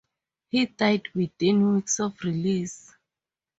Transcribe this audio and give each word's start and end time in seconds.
He 0.49 0.65
died 0.65 1.09
within 1.13 1.75
weeks 1.75 1.99
of 1.99 2.19
release. 2.23 2.91